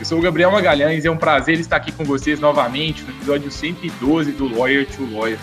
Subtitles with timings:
[0.00, 3.10] Eu sou o Gabriel Magalhães e é um prazer estar aqui com vocês novamente no
[3.10, 5.38] episódio 112 do Lawyer to Lawyer.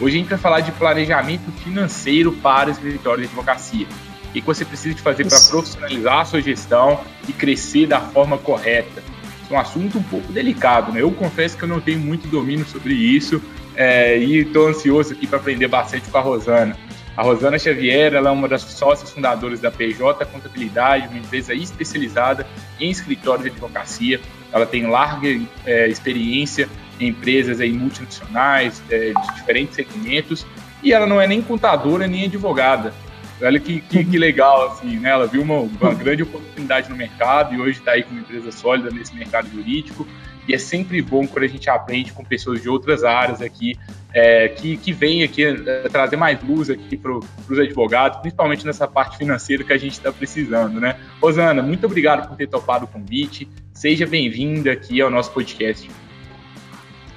[0.00, 3.86] Hoje a gente vai falar de planejamento financeiro para o escritório de advocacia.
[4.26, 8.36] O que você precisa de fazer para profissionalizar a sua gestão e crescer da forma
[8.36, 9.04] correta.
[9.48, 11.00] É um assunto um pouco delicado, né?
[11.00, 13.40] Eu confesso que eu não tenho muito domínio sobre isso
[13.76, 16.76] é, e estou ansioso aqui para aprender bastante com a Rosana.
[17.16, 22.46] A Rosana Xavier ela é uma das sócias fundadoras da PJ Contabilidade, uma empresa especializada
[22.80, 24.20] em escritório de advocacia.
[24.50, 25.28] Ela tem larga
[25.66, 30.46] é, experiência em empresas aí, multinacionais, é, de diferentes segmentos,
[30.82, 32.94] e ela não é nem contadora nem advogada.
[33.40, 35.10] Olha que, que, que legal, assim, né?
[35.10, 38.52] Ela viu uma, uma grande oportunidade no mercado e hoje está aí com uma empresa
[38.52, 40.06] sólida nesse mercado jurídico.
[40.48, 43.78] E é sempre bom quando a gente aprende com pessoas de outras áreas aqui,
[44.12, 48.86] é, que, que vêm aqui é, trazer mais luz aqui para os advogados, principalmente nessa
[48.86, 50.96] parte financeira que a gente está precisando, né?
[51.20, 53.48] Rosana, muito obrigado por ter topado o convite.
[53.72, 55.88] Seja bem-vinda aqui ao nosso podcast.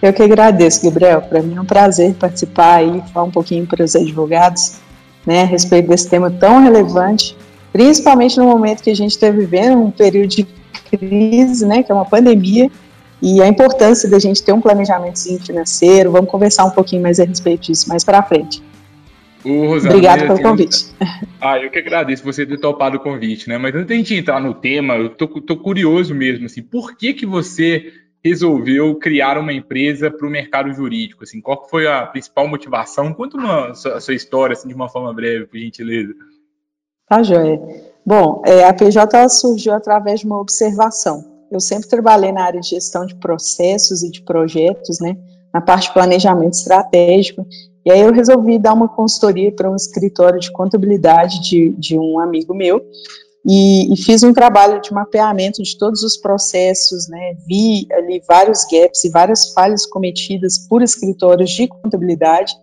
[0.02, 1.22] Eu que agradeço, Gabriel.
[1.22, 4.80] Para mim é um prazer participar e falar um pouquinho para os advogados
[5.26, 7.36] né, a respeito desse tema tão relevante,
[7.74, 10.48] principalmente no momento que a gente está vivendo um período de
[10.92, 12.70] crise, né, que é uma pandemia,
[13.22, 16.12] e a importância da gente ter um planejamento financeiro.
[16.12, 18.62] Vamos conversar um pouquinho mais a respeito disso mais para frente.
[19.46, 20.88] Obrigado pelo convite.
[21.48, 23.56] Ah, eu que agradeço você ter topado o convite, né?
[23.60, 26.98] Mas antes de a gente entrar no tema, eu tô, tô curioso mesmo, assim, por
[26.98, 27.94] que que você
[28.24, 31.24] resolveu criar uma empresa para o mercado jurídico?
[31.24, 33.14] Assim, qual foi a principal motivação?
[33.14, 36.16] Conta uma, a sua história, assim, de uma forma breve, por gentileza.
[37.08, 37.62] Tá, joia.
[38.04, 42.70] Bom, é, a PJ surgiu através de uma observação eu sempre trabalhei na área de
[42.70, 45.18] gestão de processos e de projetos, né,
[45.54, 47.46] na parte de planejamento estratégico,
[47.86, 52.20] e aí eu resolvi dar uma consultoria para um escritório de contabilidade de, de um
[52.20, 52.82] amigo meu,
[53.48, 58.66] e, e, fiz um trabalho de mapeamento de todos os processos, né, vi ali vários
[58.66, 62.54] gaps e várias falhas cometidas por escritórios de contabilidade,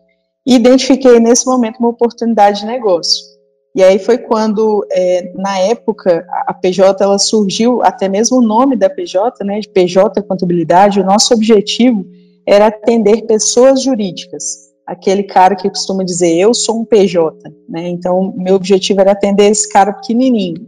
[0.45, 3.32] e identifiquei nesse momento uma oportunidade de negócio.
[3.75, 8.77] E aí foi quando, é, na época, a PJ ela surgiu, até mesmo o nome
[8.77, 12.05] da PJ, né, de PJ Contabilidade, o nosso objetivo
[12.47, 14.71] era atender pessoas jurídicas.
[14.87, 17.35] Aquele cara que costuma dizer, eu sou um PJ,
[17.67, 20.67] né, então meu objetivo era atender esse cara pequenininho.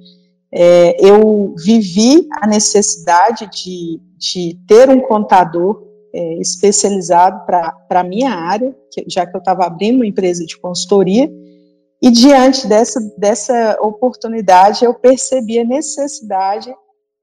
[0.50, 5.82] É, eu vivi a necessidade de, de ter um contador
[6.14, 10.56] é, especializado para a minha área, que, já que eu estava abrindo uma empresa de
[10.58, 11.28] consultoria,
[12.04, 16.70] e diante dessa, dessa oportunidade, eu percebi a necessidade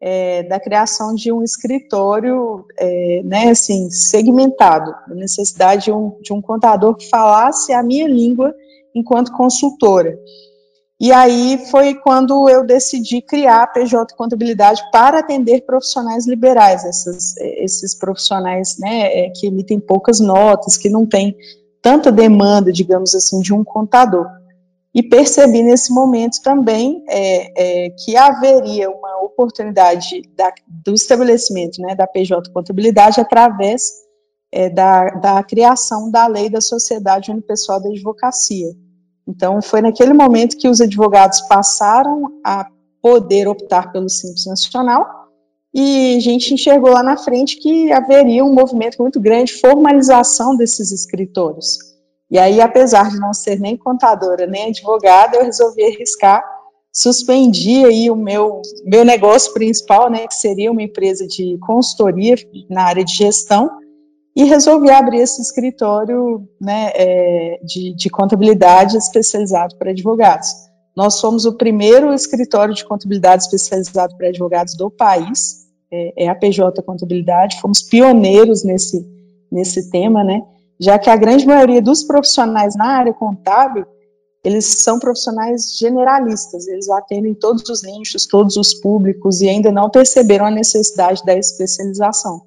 [0.01, 6.33] é, da criação de um escritório, é, né, assim, segmentado, a necessidade de um, de
[6.33, 8.55] um contador que falasse a minha língua
[8.95, 10.17] enquanto consultora.
[10.99, 17.37] E aí foi quando eu decidi criar a PJ Contabilidade para atender profissionais liberais, esses,
[17.37, 21.37] esses profissionais né, é, que emitem poucas notas, que não têm
[21.83, 24.40] tanta demanda, digamos assim, de um contador
[24.93, 31.95] e percebi nesse momento também é, é, que haveria uma oportunidade da, do estabelecimento né,
[31.95, 33.91] da PJ Contabilidade através
[34.51, 38.67] é, da, da criação da lei da Sociedade Unipessoal da Advocacia.
[39.25, 42.67] Então, foi naquele momento que os advogados passaram a
[43.01, 45.21] poder optar pelo Simples Nacional
[45.73, 50.57] e a gente enxergou lá na frente que haveria um movimento muito grande de formalização
[50.57, 51.90] desses escritórios.
[52.31, 56.41] E aí, apesar de não ser nem contadora nem advogada, eu resolvi arriscar,
[56.93, 62.35] suspendi aí o meu, meu negócio principal, né, que seria uma empresa de consultoria
[62.69, 63.69] na área de gestão,
[64.33, 70.47] e resolvi abrir esse escritório né, é, de, de contabilidade especializado para advogados.
[70.95, 76.35] Nós somos o primeiro escritório de contabilidade especializado para advogados do país, é, é a
[76.35, 79.05] PJ Contabilidade, fomos pioneiros nesse,
[79.51, 80.41] nesse tema, né?
[80.81, 83.85] Já que a grande maioria dos profissionais na área contábil,
[84.43, 89.91] eles são profissionais generalistas, eles atendem todos os nichos, todos os públicos e ainda não
[89.91, 92.41] perceberam a necessidade da especialização.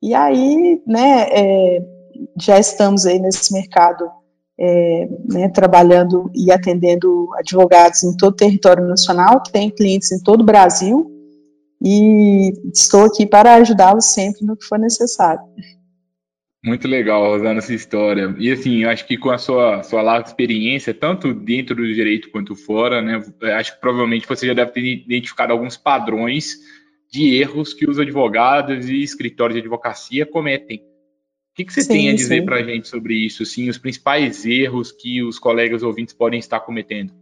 [0.00, 1.82] E aí, né, é,
[2.40, 4.08] já estamos aí nesse mercado
[4.56, 10.42] é, né, trabalhando e atendendo advogados em todo o território nacional, tem clientes em todo
[10.42, 11.10] o Brasil
[11.82, 15.42] e estou aqui para ajudá-los sempre no que for necessário.
[16.64, 18.34] Muito legal, Rosana, essa história.
[18.38, 22.30] E assim, eu acho que com a sua, sua larga experiência, tanto dentro do direito
[22.30, 23.22] quanto fora, né,
[23.54, 26.56] acho que provavelmente você já deve ter identificado alguns padrões
[27.12, 30.78] de erros que os advogados e escritórios de advocacia cometem.
[30.78, 33.76] O que, que você sim, tem a dizer para a gente sobre isso, assim, os
[33.76, 37.12] principais erros que os colegas ouvintes podem estar cometendo?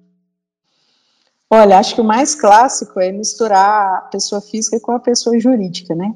[1.50, 5.96] Olha, acho que o mais clássico é misturar a pessoa física com a pessoa jurídica,
[5.96, 6.14] né?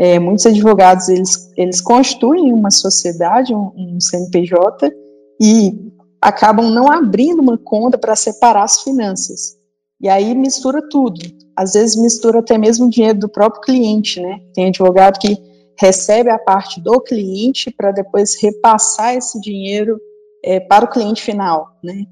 [0.00, 4.90] É, muitos advogados, eles, eles constituem uma sociedade, um, um CNPJ,
[5.38, 9.58] e acabam não abrindo uma conta para separar as finanças.
[10.00, 11.20] E aí mistura tudo.
[11.54, 14.40] Às vezes mistura até mesmo o dinheiro do próprio cliente, né?
[14.54, 15.36] Tem advogado que
[15.78, 20.00] recebe a parte do cliente para depois repassar esse dinheiro
[20.42, 22.06] é, para o cliente final, né?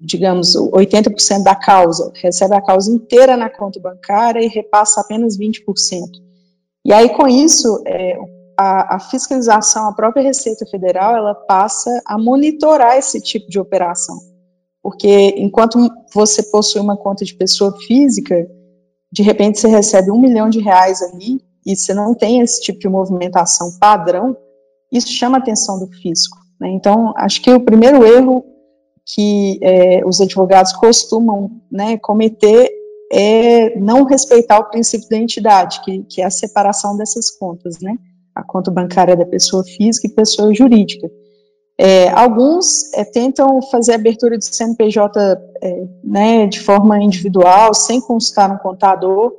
[0.00, 6.25] digamos, 80% da causa, recebe a causa inteira na conta bancária e repassa apenas 20%.
[6.86, 8.16] E aí, com isso, é,
[8.56, 14.16] a, a, fiscalização, a própria Receita Federal, ela passa a monitorar esse tipo de operação.
[14.80, 15.80] Porque enquanto
[16.14, 18.46] você possui uma conta de pessoa física,
[19.10, 22.78] de repente você recebe um milhão de reais ali e você não tem esse tipo
[22.78, 24.36] de movimentação padrão,
[24.92, 26.38] isso chama a atenção do fisco.
[26.60, 26.68] Né?
[26.68, 28.44] Então, acho que o primeiro erro
[29.04, 32.70] que é, os advogados costumam né, cometer
[33.12, 37.96] é não respeitar o princípio da entidade, que, que é a separação dessas contas, né?
[38.34, 41.08] A conta bancária da pessoa física e pessoa jurídica.
[41.78, 45.20] É, alguns é, tentam fazer a abertura de CNPJ
[45.62, 49.32] é, né, de forma individual, sem consultar um contador,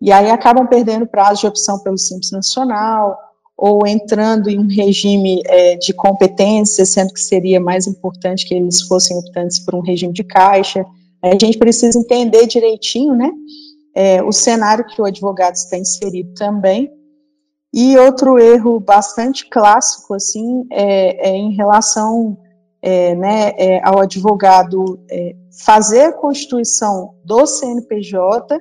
[0.00, 3.18] e aí acabam perdendo prazo de opção pelo Simples Nacional,
[3.56, 8.82] ou entrando em um regime é, de competência, sendo que seria mais importante que eles
[8.82, 10.84] fossem optantes por um regime de caixa.
[11.32, 13.30] A gente precisa entender direitinho, né,
[13.94, 16.90] é, o cenário que o advogado está inserido também.
[17.72, 22.36] E outro erro bastante clássico, assim, é, é em relação
[22.80, 25.34] é, né, é, ao advogado é,
[25.64, 28.58] fazer a constituição do CNPJ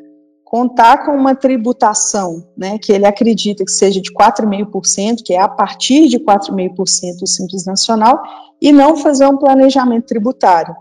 [0.54, 5.48] contar com uma tributação, né, que ele acredita que seja de 4,5%, que é a
[5.48, 8.22] partir de 4,5% do Simples Nacional,
[8.62, 10.76] e não fazer um planejamento tributário.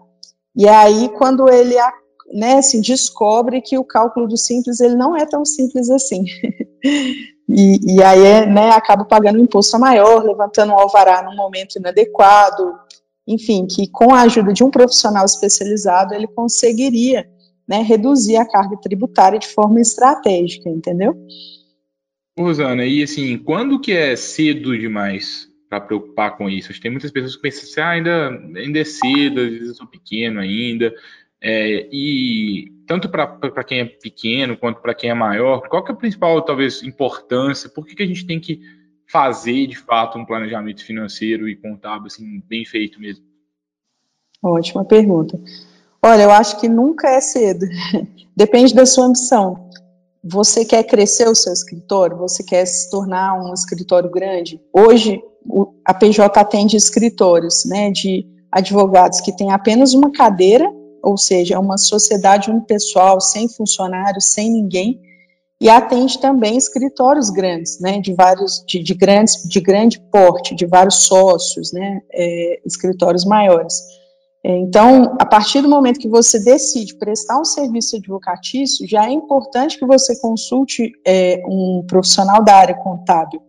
[0.55, 1.77] E aí, quando ele
[2.33, 6.25] né, assim, descobre que o cálculo do Simples ele não é tão simples assim.
[7.49, 12.73] e, e, aí né, acaba pagando um imposto maior, levantando o alvará num momento inadequado,
[13.27, 17.29] enfim, que com a ajuda de um profissional especializado ele conseguiria
[17.69, 21.15] né, reduzir a carga tributária de forma estratégica, entendeu?
[22.39, 26.79] Rosana, e assim, quando que é cedo demais para preocupar com isso?
[26.79, 28.83] Tem muitas pessoas que pensam assim, ah, ainda, é
[29.49, 30.93] vezes eu sou pequeno ainda,
[31.41, 35.95] é, e tanto para quem é pequeno quanto para quem é maior, qual que é
[35.95, 37.71] a principal, talvez, importância?
[37.71, 38.61] Por que, que a gente tem que
[39.11, 43.25] fazer, de fato, um planejamento financeiro e contábil, assim, bem feito mesmo?
[44.43, 45.41] Ótima pergunta.
[46.03, 47.65] Olha, eu acho que nunca é cedo.
[48.37, 49.71] Depende da sua ambição.
[50.25, 52.17] Você quer crescer o seu escritório?
[52.19, 54.61] Você quer se tornar um escritório grande?
[54.73, 55.21] Hoje,
[55.85, 60.71] a PJ atende escritórios, né, de advogados que têm apenas uma cadeira,
[61.03, 65.01] ou seja, uma sociedade unipessoal, sem funcionários, sem ninguém,
[65.61, 70.67] e atende também escritórios grandes, né, de vários, de, de grandes, de grande porte, de
[70.67, 73.75] vários sócios, né, é, escritórios maiores.
[74.45, 79.79] Então, a partir do momento que você decide prestar um serviço advocatício, já é importante
[79.79, 83.41] que você consulte é, um profissional da área contábil,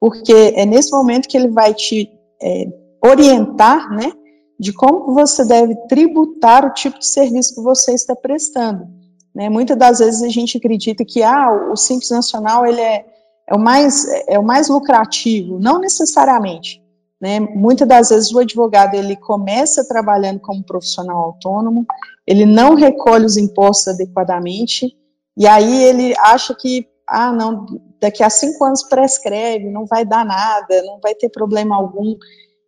[0.00, 2.10] porque é nesse momento que ele vai te
[2.42, 2.66] é,
[3.04, 4.10] orientar, né,
[4.58, 8.86] de como você deve tributar o tipo de serviço que você está prestando.
[9.34, 9.48] Né?
[9.48, 13.04] Muitas das vezes a gente acredita que ah, o Simples Nacional ele é,
[13.48, 15.58] é, o mais, é o mais lucrativo.
[15.58, 16.81] Não necessariamente.
[17.22, 17.38] Né?
[17.38, 21.86] Muitas das vezes o advogado ele começa trabalhando como profissional autônomo,
[22.26, 24.92] ele não recolhe os impostos adequadamente,
[25.36, 27.64] e aí ele acha que, ah, não,
[28.00, 32.16] daqui a cinco anos prescreve, não vai dar nada, não vai ter problema algum,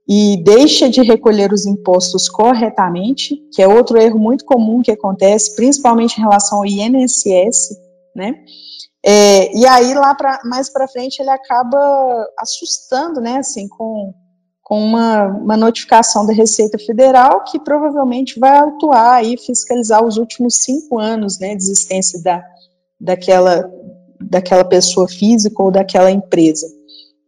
[0.08, 5.56] e deixa de recolher os impostos corretamente, que é outro erro muito comum que acontece,
[5.56, 7.76] principalmente em relação ao INSS,
[8.14, 8.36] né?
[9.04, 14.14] É, e aí lá pra, mais para frente ele acaba assustando, né, assim, com
[14.64, 20.54] com uma, uma, notificação da Receita Federal que provavelmente vai atuar e fiscalizar os últimos
[20.56, 22.42] cinco anos né, de existência da,
[22.98, 23.70] daquela,
[24.18, 26.66] daquela pessoa física ou daquela empresa.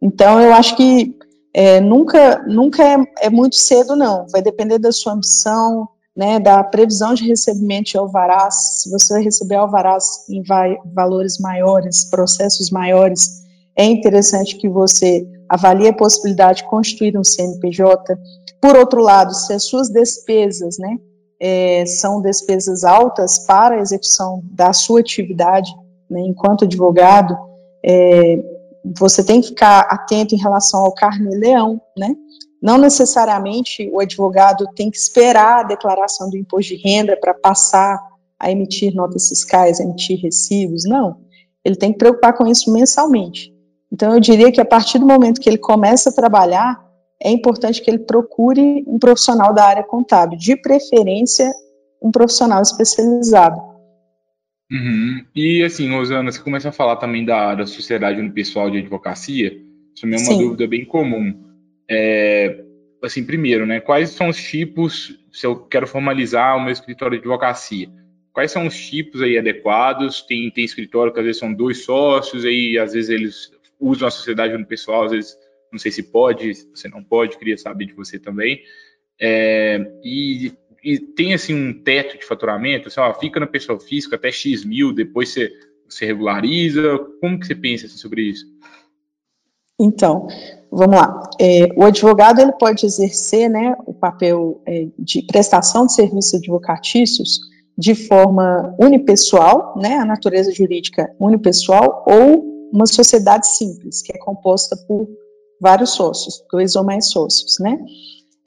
[0.01, 1.15] Então, eu acho que
[1.53, 4.25] é, nunca, nunca é, é, muito cedo, não.
[4.31, 8.81] Vai depender da sua ambição, né, da previsão de recebimento de alvarás.
[8.81, 13.43] Se você vai receber alvarás em vai, valores maiores, processos maiores,
[13.75, 18.17] é interessante que você avalia a possibilidade de constituir um CNPJ.
[18.61, 20.97] Por outro lado, se as suas despesas, né,
[21.39, 25.71] é, são despesas altas para a execução da sua atividade,
[26.09, 27.37] né, enquanto advogado,
[27.83, 28.37] é,
[28.97, 32.15] você tem que ficar atento em relação ao carne-leão, né?
[32.61, 37.99] Não necessariamente o advogado tem que esperar a declaração do imposto de renda para passar
[38.39, 41.17] a emitir notas fiscais, a emitir recibos, não.
[41.63, 43.53] Ele tem que preocupar com isso mensalmente.
[43.91, 46.79] Então, eu diria que a partir do momento que ele começa a trabalhar,
[47.21, 51.49] é importante que ele procure um profissional da área contábil, de preferência,
[52.01, 53.59] um profissional especializado.
[54.71, 55.23] Uhum.
[55.33, 59.57] E assim, Rosana, você começa a falar também da, da sociedade unipessoal de advocacia,
[59.95, 60.37] isso é uma Sim.
[60.37, 61.43] dúvida bem comum.
[61.89, 62.63] É,
[63.01, 67.21] assim, primeiro, né, quais são os tipos, se eu quero formalizar o meu escritório de
[67.21, 67.89] advocacia,
[68.31, 70.21] quais são os tipos aí adequados?
[70.21, 74.11] Tem, tem escritório que às vezes são dois sócios, aí às vezes eles usam a
[74.11, 75.37] sociedade unipessoal, às vezes
[75.71, 78.61] não sei se pode, se você não pode, queria saber de você também.
[79.19, 80.53] É, e,
[80.83, 84.63] e, tem assim um teto de faturamento, assim, ó, fica na pessoa física até X
[84.63, 85.51] mil, depois você,
[85.87, 86.99] você regulariza.
[87.19, 88.45] Como que você pensa assim, sobre isso?
[89.79, 90.27] Então,
[90.71, 91.29] vamos lá.
[91.39, 97.39] É, o advogado ele pode exercer né, o papel é, de prestação de serviços advocatícios
[97.77, 104.75] de forma unipessoal, né, a natureza jurídica unipessoal, ou uma sociedade simples, que é composta
[104.87, 105.07] por
[105.59, 107.77] vários sócios, dois ou mais sócios, né?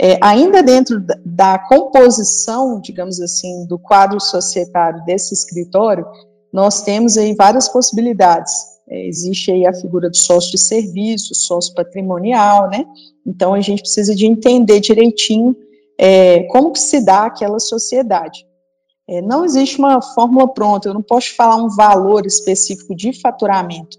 [0.02, 6.06] É, ainda dentro da, da, composição, digamos assim, do quadro societário desse escritório,
[6.50, 8.52] nós temos aí várias possibilidades.
[8.88, 12.86] É, existe aí a figura do sócio de serviço, sócio patrimonial, né?
[13.26, 15.54] Então a gente precisa de entender direitinho
[15.98, 18.46] é, como que se dá aquela sociedade.
[19.06, 23.98] É, não existe uma fórmula pronta, eu não posso falar um valor específico de faturamento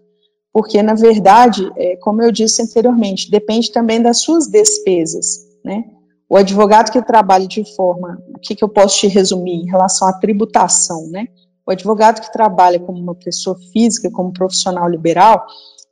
[0.54, 5.86] porque, na verdade, é, como eu disse anteriormente, depende também das suas despesas, né?
[6.30, 10.08] O advogado que trabalha de forma, o que, que eu posso te resumir em relação
[10.08, 11.28] à tributação, né?
[11.66, 15.46] O advogado que trabalha como uma pessoa física, como profissional liberal,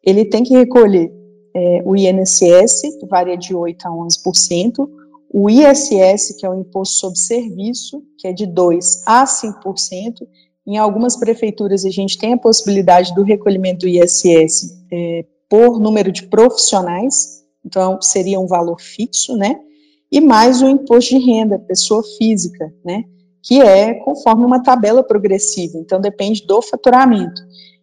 [0.04, 1.12] ele tem que recolher
[1.56, 4.90] é, o INSS, que varia de 8% a 11%,
[5.32, 10.28] o ISS, que é o Imposto sobre Serviço, que é de 2% a 5%,
[10.70, 16.12] em algumas prefeituras, a gente tem a possibilidade do recolhimento do ISS é, por número
[16.12, 19.60] de profissionais, então seria um valor fixo, né?
[20.12, 23.04] E mais o imposto de renda, pessoa física, né?
[23.42, 27.42] Que é conforme uma tabela progressiva, então depende do faturamento.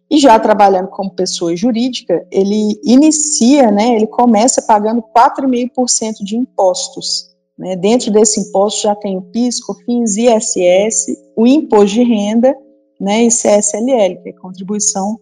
[0.09, 3.97] E já trabalhando como pessoa jurídica, ele inicia, né?
[3.97, 7.35] Ele começa pagando 4,5% de impostos.
[7.59, 7.75] Né?
[7.75, 12.55] Dentro desse imposto já tem o PIS, COFINS, ISS, o imposto de renda
[12.99, 15.19] né, e CSLL, que é contribuição,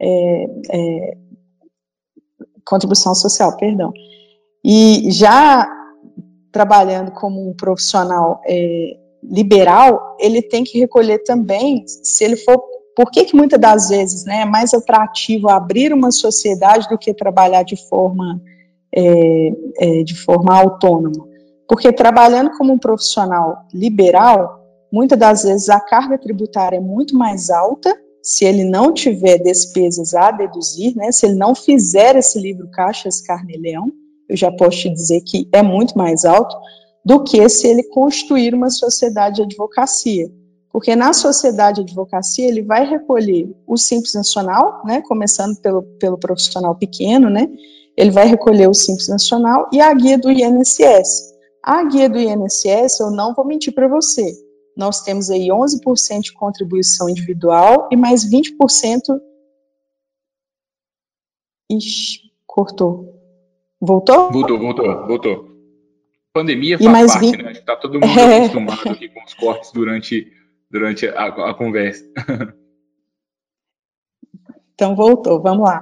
[0.00, 1.16] é, é,
[2.64, 3.92] contribuição social, perdão.
[4.64, 5.68] E já
[6.52, 12.62] trabalhando como um profissional é, liberal, ele tem que recolher também, se ele for,
[12.96, 17.14] por que que muitas das vezes, né, é mais atrativo abrir uma sociedade do que
[17.14, 18.40] trabalhar de forma,
[18.94, 21.28] é, é, de forma autônoma?
[21.68, 24.57] Porque trabalhando como um profissional liberal,
[24.92, 30.14] muitas das vezes a carga tributária é muito mais alta se ele não tiver despesas
[30.14, 33.90] a deduzir, né, se ele não fizer esse livro Caixas Carne-Leão,
[34.28, 36.54] eu já posso te dizer que é muito mais alto
[37.04, 40.30] do que se ele constituir uma sociedade de advocacia.
[40.70, 46.18] Porque na sociedade de advocacia ele vai recolher o Simples Nacional, né, começando pelo, pelo
[46.18, 47.48] profissional pequeno, né,
[47.96, 51.34] ele vai recolher o Simples Nacional e a guia do INSS.
[51.64, 54.30] A guia do INSS, eu não vou mentir para você,
[54.78, 59.20] nós temos aí 11% de contribuição individual e mais 20%.
[61.68, 63.20] Ixi, cortou.
[63.80, 64.30] Voltou?
[64.30, 65.48] Voltou, voltou, voltou.
[66.32, 67.42] Pandemia faz mais parte, 20...
[67.42, 67.52] né?
[67.52, 68.36] Está todo mundo é...
[68.36, 70.32] acostumado aqui com os cortes durante,
[70.70, 72.04] durante a, a conversa.
[74.80, 75.80] Então, voltou, vamos lá.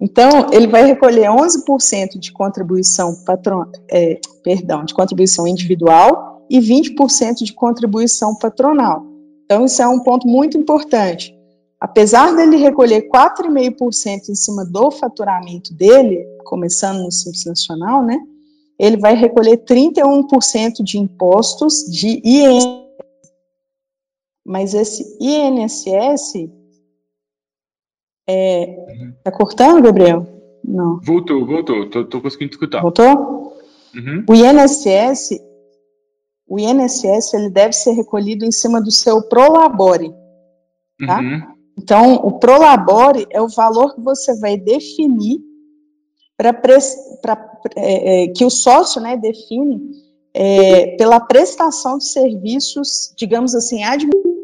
[0.00, 7.44] Então, ele vai recolher 11% de contribuição patron, é, perdão, de contribuição individual e 20%
[7.44, 9.04] de contribuição patronal.
[9.44, 11.34] Então, isso é um ponto muito importante.
[11.80, 18.18] Apesar dele recolher 4,5% em cima do faturamento dele, começando no Simples Nacional, né,
[18.78, 22.88] ele vai recolher 31% de impostos de INSS.
[24.44, 26.48] Mas esse INSS
[28.28, 29.12] é, uhum.
[29.24, 30.26] Tá cortando, Gabriel?
[30.62, 31.00] Não.
[31.00, 31.88] Voltou, voltou.
[31.88, 32.82] Tô, tô conseguindo escutar.
[32.82, 33.56] Voltou?
[33.94, 34.22] Uhum.
[34.28, 35.40] O INSS
[36.48, 40.10] o INSS ele deve ser recolhido em cima do seu prolabore,
[41.06, 41.20] tá?
[41.20, 41.58] Uhum.
[41.78, 45.40] Então, o prolabore é o valor que você vai definir
[46.36, 46.50] para
[47.76, 49.80] é, é, que o sócio né, define
[50.34, 54.38] é, pela prestação de serviços, digamos assim, administrativos.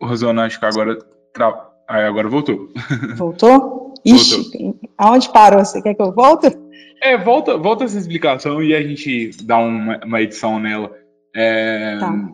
[0.00, 0.98] Rosana, acho que agora,
[1.32, 1.70] tra...
[1.88, 2.68] ah, agora voltou.
[3.16, 3.94] Voltou?
[4.04, 4.80] Ixi, voltou.
[4.98, 5.64] aonde parou?
[5.64, 6.63] Você quer que eu volte?
[7.02, 10.90] É, volta, volta essa explicação e a gente dá uma, uma edição nela.
[11.34, 12.28] É, tá.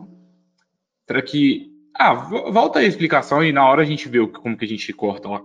[1.05, 1.69] Para que.
[1.93, 5.27] Ah, volta a explicação e na hora a gente vê como que a gente corta
[5.27, 5.41] lá.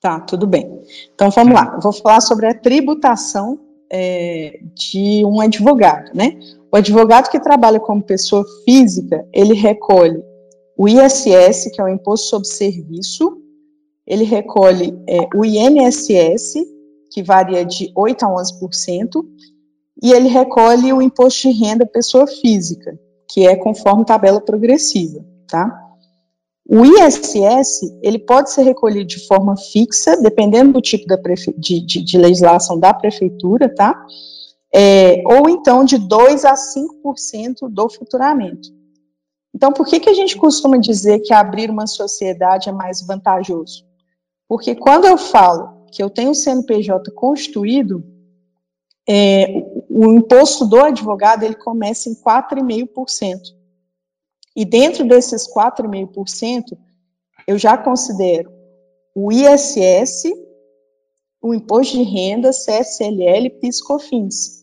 [0.00, 0.68] Tá, tudo bem.
[1.14, 1.72] Então vamos lá.
[1.74, 6.38] Eu vou falar sobre a tributação é, de um advogado, né?
[6.72, 10.20] O advogado que trabalha como pessoa física, ele recolhe
[10.76, 13.38] o ISS, que é o Imposto sobre Serviço,
[14.06, 16.54] ele recolhe é, o INSS,
[17.12, 19.22] que varia de 8% a 11%,
[20.02, 22.98] e ele recolhe o Imposto de Renda Pessoa Física,
[23.30, 25.78] que é conforme tabela progressiva, tá?
[26.68, 32.18] O ISS, ele pode ser recolhido de forma fixa, dependendo do tipo de, de, de,
[32.18, 33.94] legislação da prefeitura, tá?
[34.74, 38.68] É, ou então de 2 a 5% do faturamento.
[39.54, 43.84] Então, por que, que a gente costuma dizer que abrir uma sociedade é mais vantajoso?
[44.48, 48.02] Porque quando eu falo que eu tenho o CNPJ constituído,
[49.06, 49.46] é,
[49.90, 53.38] o, imposto do advogado ele começa em 4,5%.
[54.56, 56.78] E dentro desses 4,5%,
[57.46, 58.50] eu já considero
[59.14, 60.24] o ISS,
[61.42, 64.62] o imposto de renda, CSLL PIS/COFINS.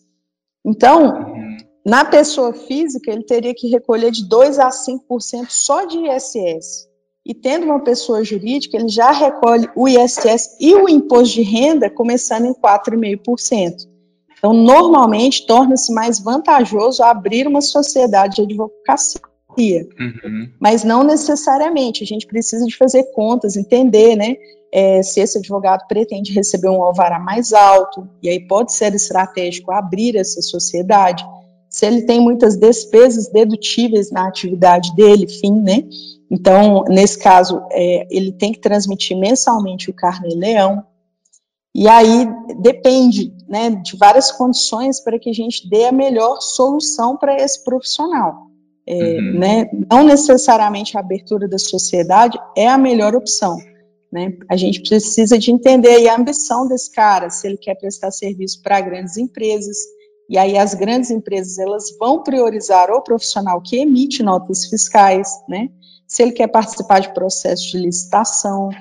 [0.65, 1.57] Então, uhum.
[1.85, 6.88] na pessoa física, ele teria que recolher de 2 a 5% só de ISS.
[7.25, 11.89] E tendo uma pessoa jurídica, ele já recolhe o ISS e o imposto de renda
[11.89, 13.87] começando em 4,5%.
[14.37, 19.19] Então, normalmente, torna-se mais vantajoso abrir uma sociedade de advocacia.
[19.99, 20.49] Uhum.
[20.59, 24.35] Mas não necessariamente, a gente precisa de fazer contas, entender, né,
[24.71, 29.71] é, se esse advogado pretende receber um alvará mais alto, e aí pode ser estratégico
[29.71, 31.25] abrir essa sociedade,
[31.69, 35.83] se ele tem muitas despesas dedutíveis na atividade dele, fim, né,
[36.29, 40.83] então, nesse caso, é, ele tem que transmitir mensalmente o carnê-leão,
[41.73, 42.27] e aí
[42.61, 47.63] depende né, de várias condições para que a gente dê a melhor solução para esse
[47.63, 48.47] profissional.
[48.87, 49.39] É, uhum.
[49.39, 53.57] né, não necessariamente a abertura da sociedade é a melhor opção.
[54.11, 54.33] Né?
[54.49, 58.81] A gente precisa de entender a ambição desse cara, se ele quer prestar serviço para
[58.81, 59.77] grandes empresas,
[60.27, 65.69] e aí as grandes empresas elas vão priorizar o profissional que emite notas fiscais, né?
[66.09, 68.71] Se ele quer participar de processos de licitação,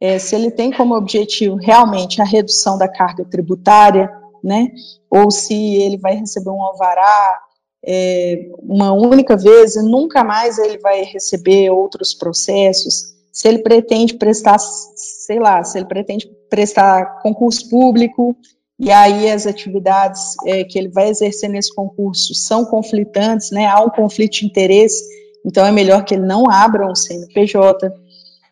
[0.00, 4.10] é, se ele tem como objetivo realmente a redução da carga tributária,
[4.42, 4.68] né?
[5.10, 7.40] ou se ele vai receber um alvará
[7.84, 14.14] é, uma única vez e nunca mais ele vai receber outros processos, se ele pretende
[14.14, 18.34] prestar, sei lá, se ele pretende prestar concurso público
[18.78, 23.80] e aí as atividades é, que ele vai exercer nesse concurso são conflitantes, né, há
[23.80, 25.04] um conflito de interesse,
[25.44, 27.92] então é melhor que ele não abra um CNPJ.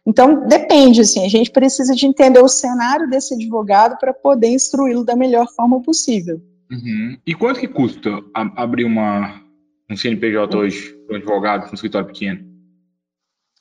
[0.07, 5.05] Então, depende, assim, a gente precisa de entender o cenário desse advogado para poder instruí-lo
[5.05, 6.41] da melhor forma possível.
[6.71, 7.17] Uhum.
[7.27, 9.43] E quanto que custa abrir uma,
[9.91, 12.41] um CNPJ hoje para um advogado com um escritório pequeno?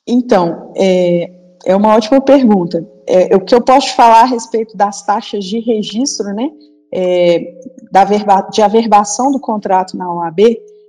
[0.06, 1.30] Então, é,
[1.64, 2.86] é uma ótima pergunta.
[3.08, 6.48] É, o que eu posso falar a respeito das taxas de registro, né,
[6.92, 7.60] é,
[7.90, 10.40] da verba, de averbação do contrato na OAB,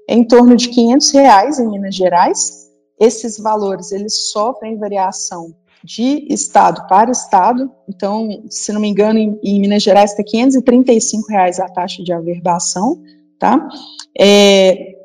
[0.08, 2.68] em torno de 500 reais em Minas Gerais.
[3.00, 7.70] Esses valores, eles sofrem variação de estado para estado.
[7.88, 12.12] Então, se não me engano, em, em Minas Gerais está 535 reais a taxa de
[12.12, 13.02] averbação,
[13.40, 13.68] tá?
[14.20, 14.96] É,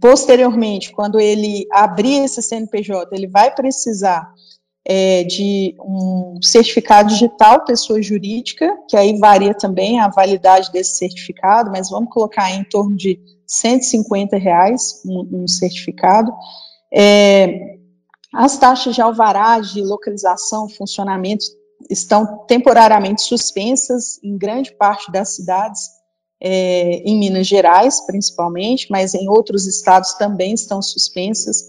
[0.00, 4.32] posteriormente, quando ele abrir esse CNPJ, ele vai precisar
[4.84, 11.70] é, de um certificado digital, pessoa jurídica, que aí varia também a validade desse certificado,
[11.70, 16.32] mas vamos colocar em torno de 150 reais um, um certificado.
[16.92, 17.76] É,
[18.34, 21.44] as taxas de alvará, de localização, funcionamento
[21.90, 25.82] estão temporariamente suspensas em grande parte das cidades,
[26.40, 31.64] é, em Minas Gerais, principalmente, mas em outros estados também estão suspensas,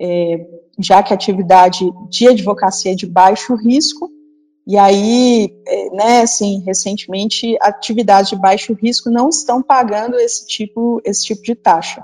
[0.00, 0.46] é,
[0.78, 4.08] já que a atividade de advocacia é de baixo risco,
[4.66, 11.00] e aí, é, né, assim, recentemente, atividades de baixo risco não estão pagando esse tipo,
[11.04, 12.02] esse tipo de taxa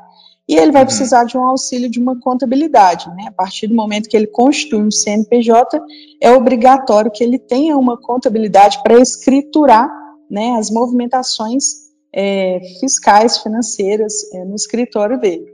[0.51, 0.87] e ele vai uhum.
[0.87, 3.27] precisar de um auxílio de uma contabilidade, né?
[3.29, 5.81] A partir do momento que ele constitui um CNPJ,
[6.21, 9.89] é obrigatório que ele tenha uma contabilidade para escriturar,
[10.29, 15.47] né, as movimentações é, fiscais, financeiras é, no escritório dele.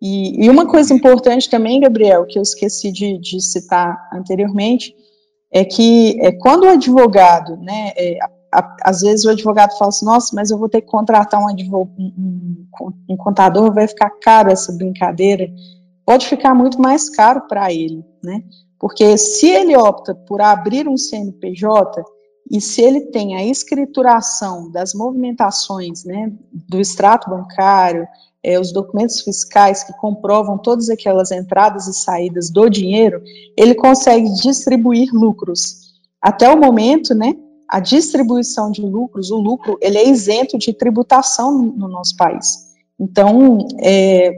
[0.00, 4.94] E, e, uma coisa importante também, Gabriel, que eu esqueci de, de citar anteriormente,
[5.52, 8.18] é que é, quando o advogado, né, é,
[8.52, 11.48] a, às vezes o advogado fala assim, nossa, mas eu vou ter que contratar um,
[11.48, 12.66] advogado, um,
[13.08, 15.48] um contador, vai ficar caro essa brincadeira,
[16.04, 18.42] pode ficar muito mais caro para ele, né,
[18.78, 22.02] porque se ele opta por abrir um CNPJ,
[22.50, 28.06] e se ele tem a escrituração das movimentações, né, do extrato bancário,
[28.42, 33.22] é, os documentos fiscais que comprovam todas aquelas entradas e saídas do dinheiro,
[33.56, 35.88] ele consegue distribuir lucros.
[36.20, 37.34] Até o momento, né,
[37.68, 42.68] a distribuição de lucros, o lucro, ele é isento de tributação no, no nosso país.
[42.98, 44.32] Então, é,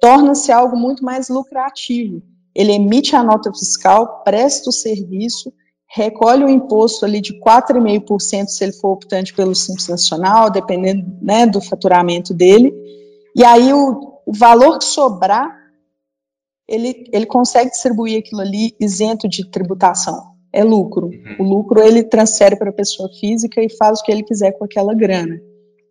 [0.00, 2.22] torna-se algo muito mais lucrativo.
[2.54, 5.52] Ele emite a nota fiscal, presta o serviço,
[5.86, 11.46] recolhe o imposto ali de 4,5% se ele for optante pelo Simples Nacional, dependendo né,
[11.46, 12.74] do faturamento dele,
[13.34, 15.50] e aí o, o valor que sobrar,
[16.68, 20.34] ele, ele consegue distribuir aquilo ali isento de tributação.
[20.52, 21.08] É lucro.
[21.08, 21.36] Uhum.
[21.40, 24.64] O lucro ele transfere para a pessoa física e faz o que ele quiser com
[24.64, 25.40] aquela grana.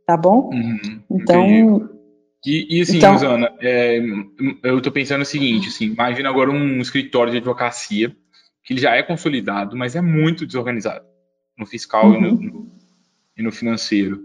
[0.06, 0.50] Tá bom?
[0.54, 1.02] Uhum.
[1.12, 1.90] Então.
[2.46, 4.00] E, e, assim, então, Rosana, é,
[4.64, 8.14] eu estou pensando o seguinte, assim, imagina agora um escritório de advocacia
[8.66, 11.06] que ele já é consolidado, mas é muito desorganizado
[11.58, 12.16] no fiscal uhum.
[12.16, 12.42] e, no, uhum.
[12.42, 12.72] no,
[13.38, 14.22] e no financeiro.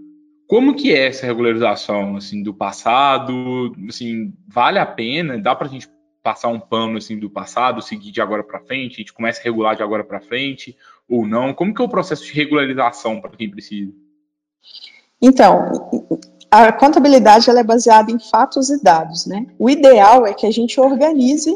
[0.49, 3.71] Como que é essa regularização assim do passado?
[3.87, 5.37] Assim, vale a pena?
[5.37, 5.87] Dá para a gente
[6.23, 8.95] passar um pano assim do passado, seguir de agora para frente?
[8.95, 10.75] A gente começa a regular de agora para frente
[11.07, 11.53] ou não?
[11.53, 13.93] Como que é o processo de regularização para quem precisa?
[15.21, 15.71] Então,
[16.51, 19.47] a contabilidade ela é baseada em fatos e dados, né?
[19.59, 21.55] O ideal é que a gente organize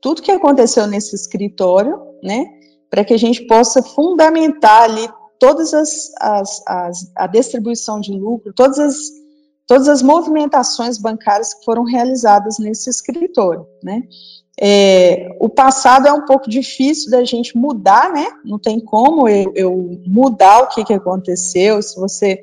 [0.00, 2.46] tudo que aconteceu nesse escritório, né?
[2.88, 5.06] Para que a gente possa fundamentar ali
[5.40, 8.96] todas as, as, as, a distribuição de lucro, todas as,
[9.66, 14.02] todas as movimentações bancárias que foram realizadas nesse escritório, né?
[14.62, 18.26] É, o passado é um pouco difícil da gente mudar, né?
[18.44, 21.80] Não tem como eu, eu mudar o que, que aconteceu.
[21.80, 22.38] Se você,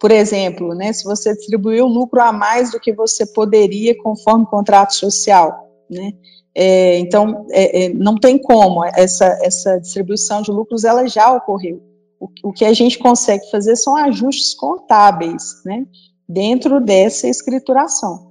[0.00, 0.92] por exemplo, né?
[0.92, 6.12] Se você distribuiu lucro a mais do que você poderia conforme contrato social, né?
[6.52, 11.89] É, então, é, é não tem como essa, essa distribuição de lucros, ela já ocorreu.
[12.20, 15.86] O, o que a gente consegue fazer são ajustes contábeis, né,
[16.28, 18.28] dentro dessa escrituração.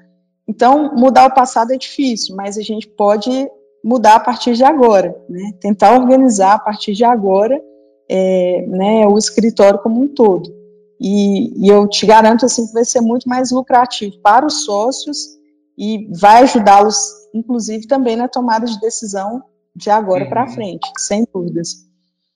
[0.48, 3.30] Então, mudar o passado é difícil, mas a gente pode
[3.84, 7.60] mudar a partir de agora, né, tentar organizar a partir de agora,
[8.10, 10.54] é, né, o escritório como um todo.
[11.00, 15.18] E, e eu te garanto assim que vai ser muito mais lucrativo para os sócios
[15.78, 16.98] e vai ajudá-los,
[17.34, 19.42] inclusive, também na tomada de decisão
[19.74, 20.30] de agora uhum.
[20.30, 21.89] para frente, sem dúvidas.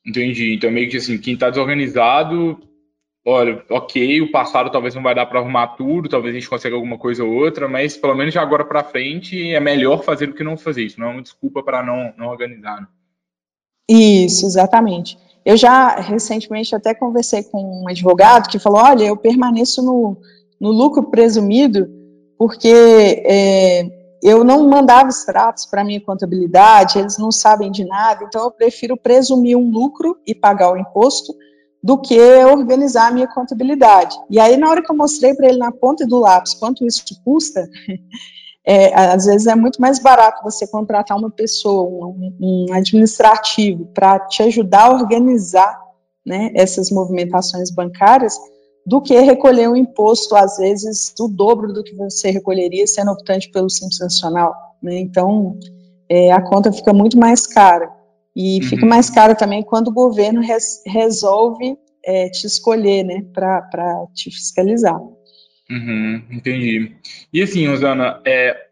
[0.05, 0.53] Entendi.
[0.53, 2.59] Então, meio que assim, quem está desorganizado,
[3.25, 6.75] olha, ok, o passado talvez não vai dar para arrumar tudo, talvez a gente consiga
[6.75, 10.33] alguma coisa ou outra, mas pelo menos de agora para frente é melhor fazer do
[10.33, 10.99] que não fazer isso.
[10.99, 12.81] Não é uma desculpa para não, não organizar.
[12.81, 12.87] Né?
[13.89, 15.17] Isso, exatamente.
[15.45, 20.17] Eu já recentemente até conversei com um advogado que falou: olha, eu permaneço no,
[20.59, 21.89] no lucro presumido
[22.37, 22.67] porque
[23.25, 28.51] é, eu não mandava extratos para minha contabilidade, eles não sabem de nada, então eu
[28.51, 31.35] prefiro presumir um lucro e pagar o imposto
[31.83, 34.15] do que organizar a minha contabilidade.
[34.29, 37.03] E aí, na hora que eu mostrei para ele na ponta do lápis quanto isso
[37.25, 37.67] custa,
[38.65, 44.17] é, às vezes é muito mais barato você contratar uma pessoa, um, um administrativo, para
[44.21, 45.77] te ajudar a organizar
[46.25, 48.37] né, essas movimentações bancárias,
[48.85, 53.49] do que recolher um imposto, às vezes, o dobro do que você recolheria sendo optante
[53.49, 54.53] pelo Simples Nacional.
[54.81, 54.99] Né?
[54.99, 55.57] Então,
[56.09, 57.89] é, a conta fica muito mais cara.
[58.35, 58.63] E uhum.
[58.67, 64.29] fica mais cara também quando o governo res, resolve é, te escolher né, para te
[64.31, 64.99] fiscalizar.
[65.69, 66.95] Uhum, entendi.
[67.31, 68.67] E assim, Rosana, é,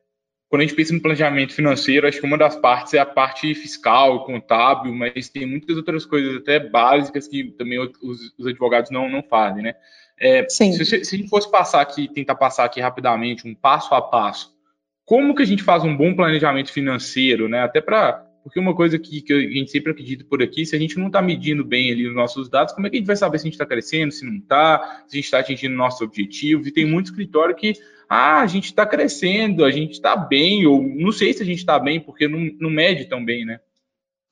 [0.50, 3.56] quando a gente pensa no planejamento financeiro, acho que uma das partes é a parte
[3.56, 9.10] fiscal, contábil, mas tem muitas outras coisas até básicas que também os, os advogados não,
[9.10, 9.76] não fazem, né?
[10.22, 14.02] É, se, se, a gente fosse passar aqui, tentar passar aqui rapidamente, um passo a
[14.02, 14.54] passo,
[15.04, 17.62] como que a gente faz um bom planejamento financeiro, né?
[17.62, 20.80] Até para porque uma coisa que, que, a gente sempre acredita por aqui, se a
[20.80, 23.16] gente não está medindo bem ali os nossos dados, como é que a gente vai
[23.16, 26.02] saber se a gente está crescendo, se não está, se a gente está atingindo nossos
[26.02, 26.66] objetivos?
[26.66, 27.74] E tem muito escritório que,
[28.10, 31.60] ah, a gente está crescendo, a gente está bem, ou não sei se a gente
[31.60, 33.60] está bem, porque não, não mede tão bem, né?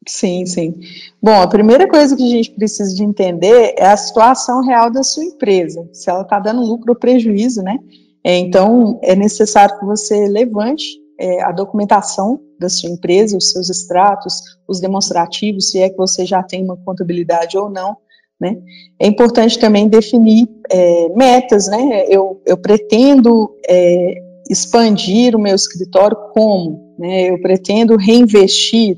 [0.07, 0.75] Sim, sim.
[1.21, 5.03] Bom, a primeira coisa que a gente precisa de entender é a situação real da
[5.03, 7.77] sua empresa, se ela está dando lucro ou prejuízo, né?
[8.23, 10.85] É, então, é necessário que você levante
[11.19, 16.25] é, a documentação da sua empresa, os seus extratos, os demonstrativos, se é que você
[16.25, 17.97] já tem uma contabilidade ou não,
[18.39, 18.57] né?
[18.97, 22.05] É importante também definir é, metas, né?
[22.07, 24.13] Eu, eu pretendo é,
[24.49, 27.29] expandir o meu escritório como, né?
[27.29, 28.97] Eu pretendo reinvestir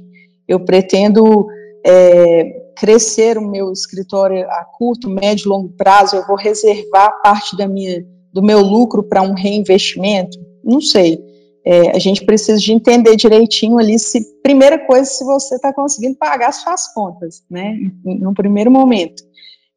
[0.52, 1.48] eu pretendo
[1.86, 7.68] é, crescer o meu escritório a curto, médio, longo prazo, eu vou reservar parte da
[7.68, 10.38] minha, do meu lucro para um reinvestimento?
[10.64, 11.20] Não sei.
[11.66, 16.18] É, a gente precisa de entender direitinho ali se, primeira coisa, se você está conseguindo
[16.18, 19.24] pagar suas contas, né, no primeiro momento.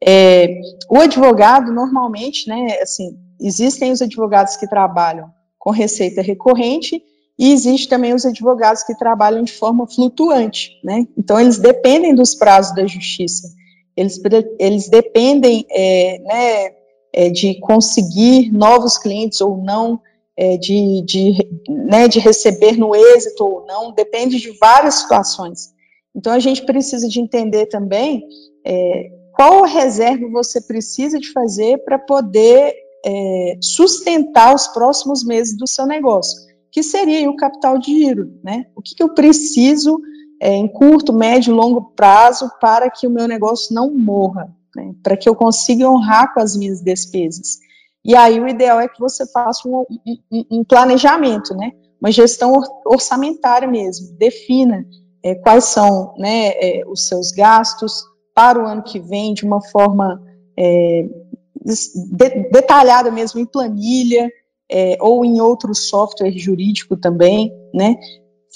[0.02, 0.48] É,
[0.90, 3.10] o advogado, normalmente, né, assim,
[3.40, 7.02] existem os advogados que trabalham com receita recorrente
[7.38, 11.06] e existe também os advogados que trabalham de forma flutuante, né?
[11.16, 13.48] Então eles dependem dos prazos da justiça,
[13.96, 14.20] eles,
[14.58, 16.74] eles dependem, é, né,
[17.12, 20.00] é, de conseguir novos clientes ou não,
[20.36, 25.72] é, de, de, né, de receber no êxito ou não, depende de várias situações.
[26.14, 28.26] Então a gente precisa de entender também
[28.64, 35.66] é, qual reserva você precisa de fazer para poder é, sustentar os próximos meses do
[35.66, 36.40] seu negócio,
[36.74, 38.66] que seria o capital de giro, né?
[38.74, 39.96] O que, que eu preciso
[40.42, 44.92] é, em curto, médio e longo prazo para que o meu negócio não morra, né?
[45.00, 47.60] para que eu consiga honrar com as minhas despesas.
[48.04, 49.86] E aí o ideal é que você faça um,
[50.32, 51.70] um, um planejamento, né?
[52.00, 54.84] Uma gestão orçamentária mesmo, defina
[55.22, 58.02] é, quais são né, é, os seus gastos,
[58.34, 60.20] para o ano que vem de uma forma
[60.58, 61.08] é,
[61.64, 64.28] de, detalhada mesmo em planilha
[64.74, 67.96] é, ou em outro software jurídico também, né?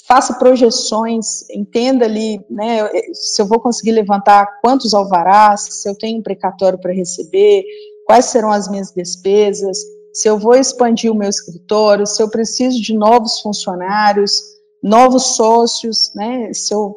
[0.04, 2.88] Faça projeções, entenda ali, né?
[3.12, 7.62] Se eu vou conseguir levantar quantos alvarás, se eu tenho um precatório para receber,
[8.04, 9.78] quais serão as minhas despesas,
[10.12, 14.42] se eu vou expandir o meu escritório, se eu preciso de novos funcionários,
[14.83, 16.52] novos sócios, né?
[16.52, 16.96] Se eu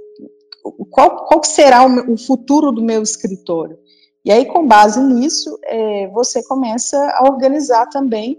[0.90, 3.78] qual, qual será o, o, futuro do meu escritório?
[4.26, 8.38] E aí, com base nisso, é, você começa a organizar também,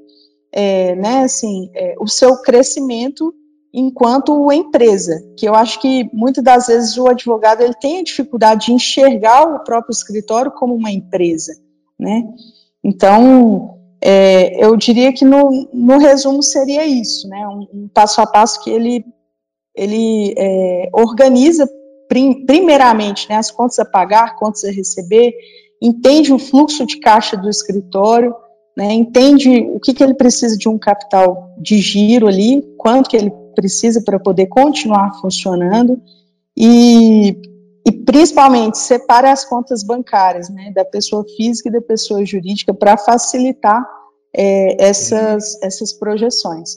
[0.52, 3.34] é, né, assim, é, o seu crescimento
[3.72, 8.66] enquanto empresa, que eu acho que muitas das vezes o advogado ele tem a dificuldade
[8.66, 11.54] de enxergar o próprio escritório como uma empresa,
[11.98, 12.22] né?
[12.84, 17.48] Então, é, eu diria que no, no, resumo seria isso, né?
[17.48, 19.04] Um, um, passo a passo que ele
[19.74, 21.66] ele é, organiza
[22.46, 25.32] primeiramente, né, as contas a pagar, contas a receber,
[25.80, 28.34] entende o fluxo de caixa do escritório,
[28.76, 33.16] né, entende o que, que ele precisa de um capital de giro ali, quanto que
[33.16, 36.00] ele precisa para poder continuar funcionando,
[36.56, 37.36] e,
[37.86, 42.96] e principalmente separa as contas bancárias, né, da pessoa física e da pessoa jurídica, para
[42.96, 43.84] facilitar
[44.34, 46.76] é, essas, essas projeções.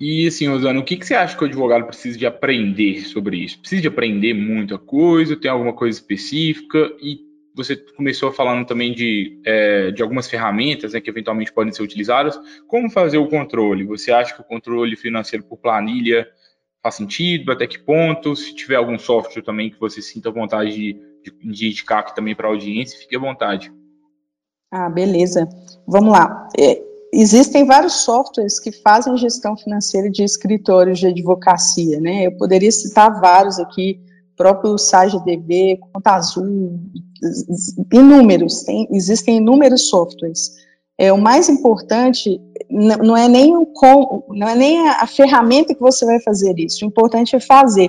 [0.00, 3.36] E assim, Osana, o que, que você acha que o advogado precisa de aprender sobre
[3.38, 3.60] isso?
[3.60, 5.36] Precisa de aprender muita coisa?
[5.36, 6.78] Tem alguma coisa específica?
[7.00, 7.18] E
[7.54, 12.38] você começou falando também de, é, de algumas ferramentas né, que eventualmente podem ser utilizadas.
[12.66, 13.84] Como fazer o controle?
[13.84, 16.26] Você acha que o controle financeiro por planilha
[16.82, 17.52] faz sentido?
[17.52, 18.34] Até que ponto?
[18.34, 22.34] Se tiver algum software também que você sinta vontade de, de, de indicar aqui também
[22.34, 23.72] para a audiência, fique à vontade.
[24.72, 25.48] Ah, beleza.
[25.86, 26.48] Vamos lá.
[26.58, 32.26] É, existem vários softwares que fazem gestão financeira de escritórios de advocacia, né?
[32.26, 34.00] Eu poderia citar vários aqui,
[34.36, 36.80] próprio SageDB, Conta Azul,
[37.92, 40.50] inúmeros, tem, existem inúmeros softwares.
[40.96, 45.74] É, o mais importante não é nem o com, não é nem a, a, ferramenta
[45.74, 46.84] que você vai fazer isso.
[46.84, 47.88] O importante é fazer.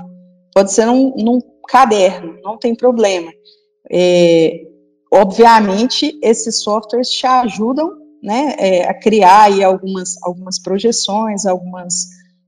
[0.54, 3.32] Pode ser num, num caderno, não tem problema.
[3.92, 4.62] É,
[5.14, 7.92] obviamente, esses softwares te ajudam
[8.24, 12.08] né, é, a criar aí algumas, algumas projeções, algumas,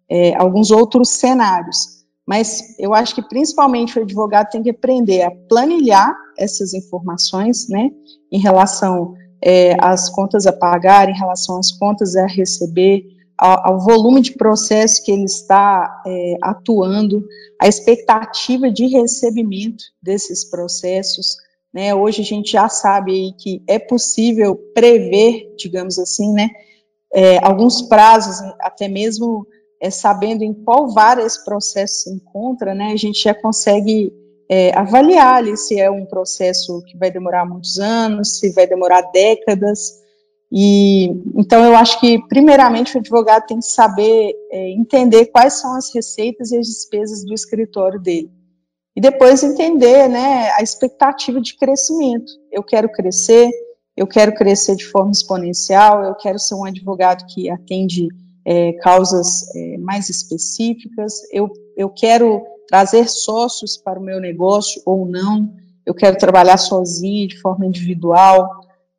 [0.09, 1.96] é, alguns outros cenários.
[2.27, 7.89] Mas eu acho que principalmente o advogado tem que aprender a planilhar essas informações, né,
[8.29, 13.05] em relação é, às contas a pagar, em relação às contas a receber,
[13.37, 17.23] ao, ao volume de processo que ele está é, atuando,
[17.61, 21.37] a expectativa de recebimento desses processos,
[21.73, 21.93] né?
[21.93, 26.49] Hoje a gente já sabe que é possível prever, digamos assim, né,
[27.13, 29.47] é, alguns prazos, até mesmo
[29.81, 34.13] é, sabendo em qual vara esse processo se encontra, né, a gente já consegue
[34.49, 39.01] é, avaliar ali se é um processo que vai demorar muitos anos, se vai demorar
[39.11, 40.01] décadas.
[40.49, 45.75] E então eu acho que primeiramente o advogado tem que saber é, entender quais são
[45.75, 48.31] as receitas e as despesas do escritório dele
[48.97, 52.31] e depois entender né, a expectativa de crescimento.
[52.51, 53.47] Eu quero crescer,
[53.95, 58.07] eu quero crescer de forma exponencial, eu quero ser um advogado que atende
[58.49, 65.05] é, causas é, mais específicas, eu, eu quero trazer sócios para o meu negócio ou
[65.05, 65.53] não,
[65.85, 68.49] eu quero trabalhar sozinho, de forma individual.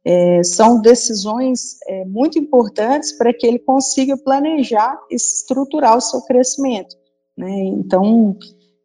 [0.05, 6.21] É, são decisões é, muito importantes para que ele consiga planejar e estruturar o seu
[6.23, 6.95] crescimento.
[7.35, 7.51] Né?
[7.51, 8.37] Então,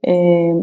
[0.06, 0.54] é,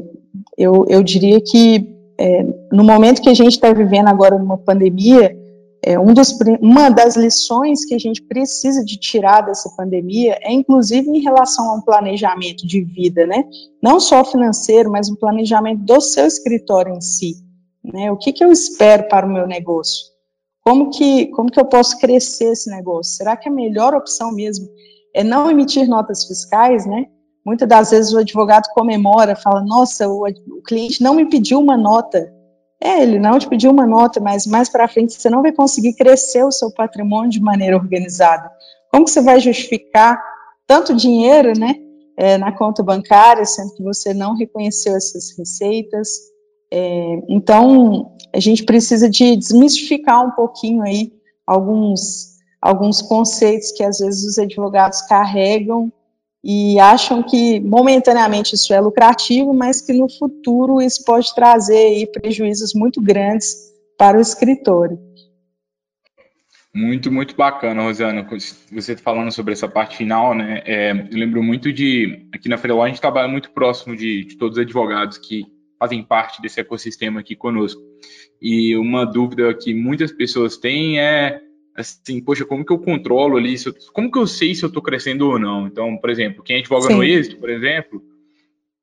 [0.57, 5.39] eu, eu diria que é, no momento que a gente está vivendo agora uma pandemia,
[5.83, 10.53] é, um dos, uma das lições que a gente precisa de tirar dessa pandemia é,
[10.53, 13.45] inclusive, em relação ao planejamento de vida, né?
[13.83, 17.37] Não só financeiro, mas um planejamento do seu escritório em si.
[17.83, 18.13] Né?
[18.13, 20.11] O que, que eu espero para o meu negócio?
[20.63, 23.15] Como que, como que eu posso crescer esse negócio?
[23.15, 24.69] Será que a melhor opção mesmo
[25.15, 27.07] é não emitir notas fiscais, né?
[27.45, 31.77] Muitas das vezes o advogado comemora, fala, nossa, o, o cliente não me pediu uma
[31.77, 32.31] nota.
[32.83, 35.93] É, ele não te pediu uma nota, mas mais para frente você não vai conseguir
[35.95, 38.51] crescer o seu patrimônio de maneira organizada.
[38.91, 40.21] Como que você vai justificar
[40.67, 41.75] tanto dinheiro, né,
[42.17, 46.09] é, na conta bancária, sendo que você não reconheceu essas receitas?
[46.73, 51.13] É, então, a gente precisa de desmistificar um pouquinho aí
[51.47, 55.93] alguns, alguns conceitos que às vezes os advogados carregam
[56.43, 62.07] e acham que momentaneamente isso é lucrativo, mas que no futuro isso pode trazer aí
[62.07, 63.55] prejuízos muito grandes
[63.99, 64.99] para o escritório.
[66.73, 68.27] Muito, muito bacana, Rosana,
[68.71, 70.63] você falando sobre essa parte final, né?
[70.65, 74.37] É, eu lembro muito de, aqui na Freeló, a gente trabalha muito próximo de, de
[74.37, 75.45] todos os advogados que
[75.81, 77.83] fazem parte desse ecossistema aqui conosco.
[78.41, 81.41] E uma dúvida que muitas pessoas têm é
[81.77, 84.83] assim, poxa, como que eu controlo ali, eu, como que eu sei se eu estou
[84.83, 85.67] crescendo ou não?
[85.67, 86.95] Então, por exemplo, quem advoga Sim.
[86.95, 88.03] no êxito, por exemplo,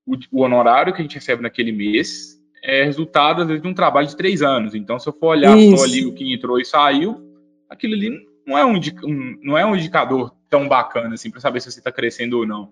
[0.06, 3.74] o, o, honorário que a gente recebe naquele mês é resultado, às vezes, de um
[3.74, 4.74] trabalho de três anos.
[4.74, 5.78] Então, se eu for olhar Isso.
[5.78, 7.22] só ali o que entrou e saiu,
[7.70, 8.12] aquilo ali
[8.46, 11.80] não é um, um não é um indicador tão bacana, assim, para saber se você
[11.80, 12.72] está crescendo ou não.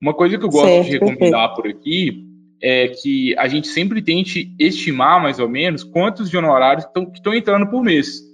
[0.00, 1.54] Uma coisa que eu gosto certo, de recomendar perfeito.
[1.56, 2.26] por aqui
[2.62, 7.34] é que a gente sempre tente estimar, mais ou menos, quantos de honorários que estão
[7.34, 8.29] entrando por mês.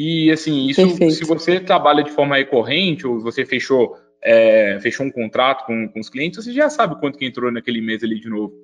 [0.00, 1.14] E assim, isso Perfeito.
[1.14, 5.98] se você trabalha de forma recorrente ou você fechou, é, fechou um contrato com, com
[5.98, 8.54] os clientes, você já sabe quanto que entrou naquele mês ali de novo.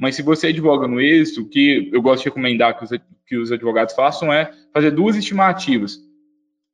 [0.00, 2.90] Mas se você advoga no êxito, o que eu gosto de recomendar que os,
[3.26, 5.98] que os advogados façam é fazer duas estimativas.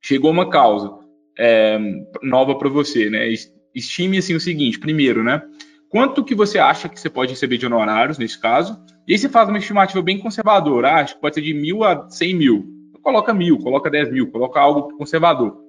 [0.00, 0.96] Chegou uma causa
[1.36, 1.76] é,
[2.22, 3.34] nova para você, né?
[3.74, 5.42] Estime assim o seguinte: primeiro, né?
[5.88, 8.80] Quanto que você acha que você pode receber de honorários nesse caso?
[9.08, 10.90] E aí você faz uma estimativa bem conservadora.
[10.90, 14.30] Ah, acho que pode ser de mil a cem mil coloca mil, coloca 10 mil,
[14.30, 15.62] coloca algo conservador.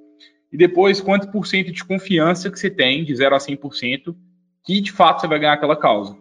[0.51, 4.15] E depois, quanto por cento de confiança que você tem, de 0 a 100%,
[4.63, 6.17] que de fato você vai ganhar aquela causa.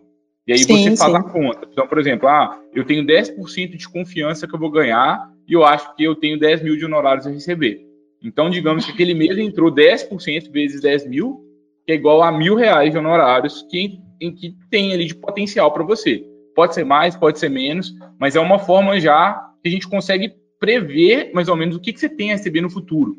[0.47, 1.19] E aí sim, você faz sim.
[1.19, 1.69] a conta.
[1.73, 5.65] Então, por exemplo, ah, eu tenho 10% de confiança que eu vou ganhar e eu
[5.65, 7.81] acho que eu tenho 10 mil de honorários a receber.
[8.23, 11.41] Então, digamos que aquele mês entrou 10% vezes 10 mil,
[11.87, 15.71] que é igual a mil reais de honorários que, em que tem ali de potencial
[15.73, 16.25] para você.
[16.55, 20.35] Pode ser mais, pode ser menos, mas é uma forma já que a gente consegue
[20.65, 23.17] prever mais ou menos o que, que você tem a receber no futuro.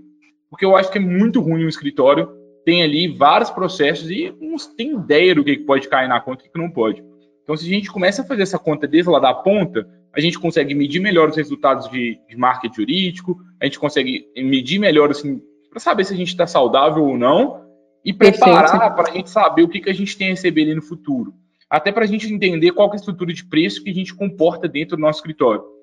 [0.49, 2.27] Porque eu acho que é muito ruim o escritório,
[2.65, 6.47] tem ali vários processos e não tem ideia do que pode cair na conta e
[6.47, 7.03] o que não pode.
[7.43, 10.39] Então, se a gente começa a fazer essa conta desde lá da ponta, a gente
[10.39, 15.39] consegue medir melhor os resultados de, de marketing jurídico, a gente consegue medir melhor, assim,
[15.69, 17.61] para saber se a gente está saudável ou não,
[18.03, 20.73] e preparar para a gente saber o que, que a gente tem a receber ali
[20.73, 21.33] no futuro.
[21.69, 24.67] Até para a gente entender qual é a estrutura de preço que a gente comporta
[24.67, 25.74] dentro do nosso escritório.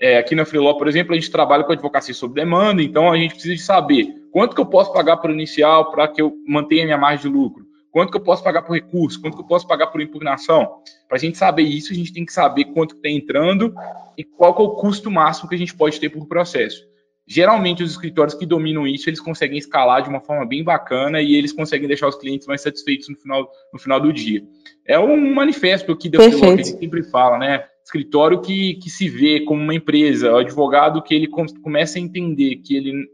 [0.00, 3.16] É, aqui na Freeló, por exemplo, a gente trabalha com advocacia sob demanda, então a
[3.16, 6.84] gente precisa de saber quanto que eu posso pagar por inicial para que eu mantenha
[6.84, 9.66] minha margem de lucro, quanto que eu posso pagar por recurso, quanto que eu posso
[9.66, 10.82] pagar por impugnação.
[11.08, 13.74] Para a gente saber isso, a gente tem que saber quanto está entrando
[14.16, 16.86] e qual que é o custo máximo que a gente pode ter por processo.
[17.26, 21.34] Geralmente, os escritórios que dominam isso, eles conseguem escalar de uma forma bem bacana e
[21.34, 24.42] eles conseguem deixar os clientes mais satisfeitos no final, no final do dia.
[24.86, 27.64] É um manifesto aqui da que a gente sempre fala, né?
[27.88, 32.56] Escritório que, que se vê como uma empresa, o advogado que ele começa a entender
[32.56, 33.08] que ele,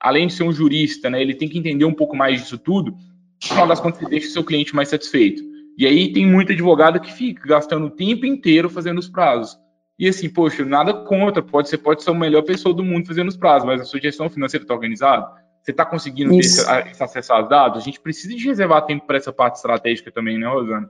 [0.00, 2.92] além de ser um jurista, né, ele tem que entender um pouco mais disso tudo,
[2.92, 5.42] no final das contas, ele deixa o seu cliente mais satisfeito.
[5.76, 9.58] E aí tem muito advogado que fica gastando o tempo inteiro fazendo os prazos.
[9.98, 13.28] E assim, poxa, nada contra, pode ser, pode ser a melhor pessoa do mundo fazendo
[13.28, 15.26] os prazos, mas a sua gestão financeira está organizada?
[15.60, 16.60] Você está conseguindo ter esse,
[16.90, 17.82] esse acesso aos dados?
[17.82, 20.88] A gente precisa de reservar tempo para essa parte estratégica também, né, Rosana?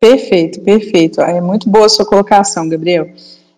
[0.00, 1.20] Perfeito, perfeito.
[1.20, 3.06] É muito boa a sua colocação, Gabriel.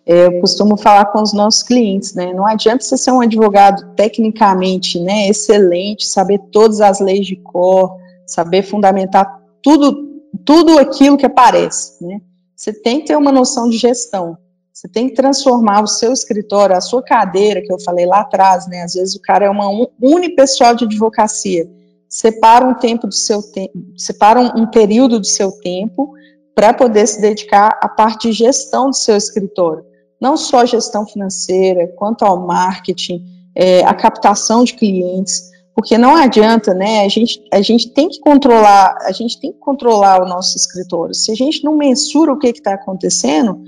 [0.06, 2.32] É, eu costumo falar com os nossos clientes, né?
[2.32, 7.94] Não adianta você ser um advogado tecnicamente, né, excelente, saber todas as leis de cor,
[8.26, 12.20] saber fundamentar tudo, tudo aquilo que aparece, né?
[12.56, 14.38] Você tem que ter uma noção de gestão.
[14.72, 18.66] Você tem que transformar o seu escritório, a sua cadeira, que eu falei lá atrás,
[18.66, 18.82] né?
[18.82, 19.68] Às vezes o cara é uma
[20.00, 21.68] unipessoal de advocacia.
[22.08, 26.14] Separa um tempo do seu tempo, separa um, um período do seu tempo
[26.58, 29.84] para poder se dedicar à parte de gestão do seu escritório.
[30.20, 36.74] Não só gestão financeira, quanto ao marketing, é, a captação de clientes, porque não adianta,
[36.74, 37.04] né?
[37.04, 41.14] A gente, a gente tem que controlar, a gente tem que controlar o nosso escritório.
[41.14, 43.62] Se a gente não mensura o que está acontecendo,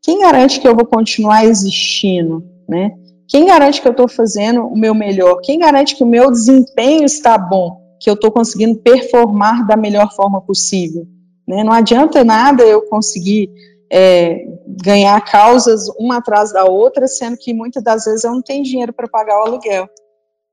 [0.00, 2.92] quem garante que eu vou continuar existindo, né?
[3.26, 5.40] Quem garante que eu estou fazendo o meu melhor?
[5.42, 7.80] Quem garante que o meu desempenho está bom?
[7.98, 11.04] Que eu estou conseguindo performar da melhor forma possível?
[11.46, 11.62] Né?
[11.64, 13.50] Não adianta nada eu conseguir
[13.90, 18.64] é, ganhar causas uma atrás da outra, sendo que muitas das vezes eu não tenho
[18.64, 19.88] dinheiro para pagar o aluguel.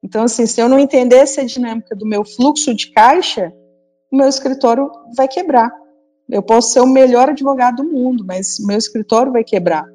[0.04, 3.54] Então, assim, se eu não entender essa dinâmica do meu fluxo de caixa,
[4.12, 5.72] o meu escritório vai quebrar.
[6.30, 9.86] Eu posso ser o melhor advogado do mundo, mas o meu escritório vai quebrar.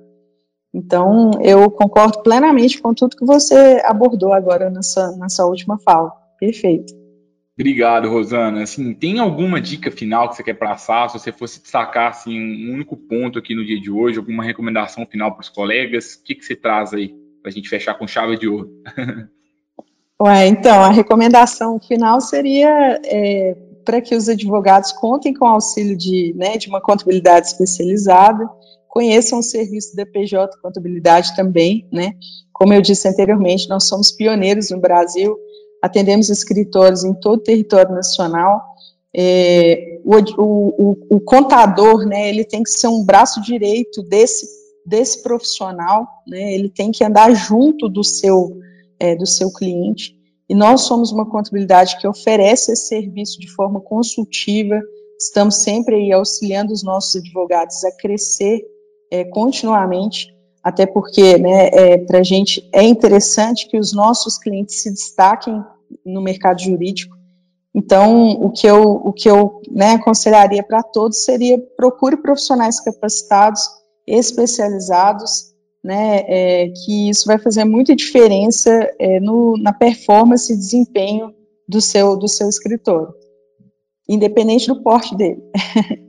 [0.72, 6.10] Então, eu concordo plenamente com tudo que você abordou agora nessa, nessa última fala.
[6.40, 7.03] Perfeito.
[7.56, 8.62] Obrigado, Rosana.
[8.62, 11.08] Assim, tem alguma dica final que você quer passar?
[11.08, 12.36] Se você fosse destacar assim,
[12.68, 16.24] um único ponto aqui no dia de hoje, alguma recomendação final para os colegas, o
[16.24, 18.70] que, que você traz aí para a gente fechar com chave de ouro?
[20.20, 25.96] Ué, então, a recomendação final seria é, para que os advogados contem com o auxílio
[25.96, 28.48] de, né, de uma contabilidade especializada,
[28.88, 32.12] conheçam o serviço da PJ Contabilidade também, né?
[32.52, 35.36] Como eu disse anteriormente, nós somos pioneiros no Brasil,
[35.84, 38.64] atendemos escritórios em todo o território nacional.
[39.14, 44.48] É, o, o, o, contador, né, ele tem que ser um braço direito desse,
[44.86, 48.58] desse profissional, né, ele tem que andar junto do seu,
[48.98, 50.16] é, do seu cliente.
[50.48, 54.80] E nós somos uma contabilidade que oferece esse serviço de forma consultiva,
[55.20, 58.62] estamos sempre aí auxiliando os nossos advogados a crescer
[59.12, 64.82] é, continuamente, até porque né, é, para a gente é interessante que os nossos clientes
[64.82, 65.62] se destaquem
[66.04, 67.16] no mercado jurídico.
[67.74, 73.62] Então, o que eu, o que eu né, aconselharia para todos seria procure profissionais capacitados,
[74.06, 81.34] especializados, né, é, que isso vai fazer muita diferença é, no, na performance e desempenho
[81.68, 83.12] do seu, do seu escritor,
[84.08, 85.42] independente do porte dele.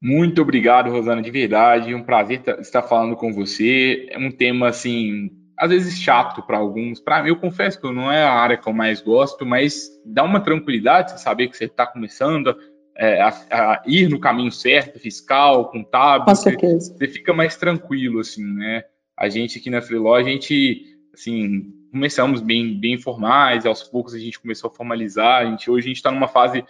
[0.00, 1.94] Muito obrigado, Rosana, de verdade.
[1.94, 4.08] Um prazer estar falando com você.
[4.10, 5.30] É um tema, assim,
[5.62, 6.98] às vezes chato para alguns.
[6.98, 10.24] Para mim, eu confesso que não é a área que eu mais gosto, mas dá
[10.24, 12.56] uma tranquilidade você saber que você está começando
[12.96, 16.26] é, a, a, ir no caminho certo, fiscal, contábil.
[16.26, 16.92] Com certeza.
[16.92, 18.82] Você, você fica mais tranquilo, assim, né?
[19.16, 20.84] A gente aqui na Freeló, a gente,
[21.14, 25.42] assim, começamos bem, bem formais, aos poucos a gente começou a formalizar.
[25.42, 26.64] A gente, hoje a gente está numa fase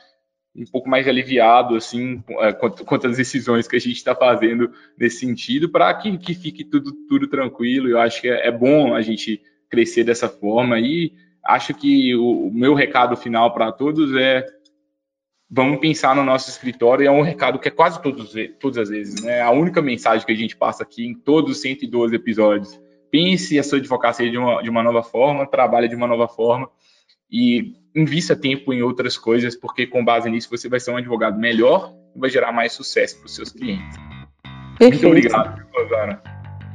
[0.54, 2.22] um pouco mais aliviado assim
[2.60, 6.64] quanto, quanto às decisões que a gente está fazendo nesse sentido para que, que fique
[6.64, 7.88] tudo, tudo tranquilo.
[7.88, 9.40] Eu acho que é, é bom a gente
[9.70, 11.12] crescer dessa forma e
[11.44, 14.46] acho que o, o meu recado final para todos é
[15.50, 19.22] vamos pensar no nosso escritório, é um recado que é quase todos, todas as vezes,
[19.22, 19.42] né?
[19.42, 22.80] A única mensagem que a gente passa aqui em todos os 112 episódios.
[23.10, 26.70] Pense a sua advocacia de uma, de uma nova forma, trabalhe de uma nova forma
[27.32, 31.38] e invista tempo em outras coisas, porque com base nisso você vai ser um advogado
[31.38, 33.98] melhor e vai gerar mais sucesso para os seus clientes.
[34.78, 35.02] Perfeito.
[35.02, 36.22] Muito obrigado, Rosana.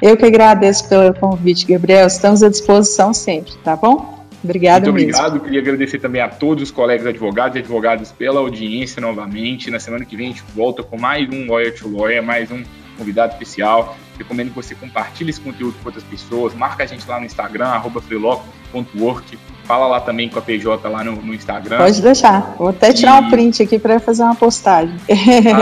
[0.01, 2.07] Eu que agradeço pelo convite, Gabriel.
[2.07, 4.17] Estamos à disposição sempre, tá bom?
[4.43, 5.09] Obrigado Muito mesmo.
[5.09, 5.43] obrigado.
[5.43, 9.71] Queria agradecer também a todos os colegas advogados e advogadas pela audiência novamente.
[9.71, 12.63] Na semana que vem a gente volta com mais um Lawyer to Lawyer, mais um
[12.95, 13.97] convidado especial.
[14.17, 16.53] Recomendo que você compartilhe esse conteúdo com outras pessoas.
[16.53, 19.37] Marca a gente lá no Instagram, arroba freeloco.work
[19.67, 21.77] Fala lá também com a PJ lá no, no Instagram.
[21.77, 22.55] Pode deixar.
[22.57, 23.25] Vou até tirar e...
[23.25, 24.95] um print aqui para fazer uma postagem.